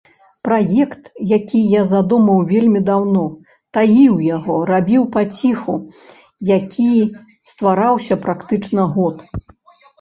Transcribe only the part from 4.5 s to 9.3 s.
рабіў паціху, які ствараўся практычна год.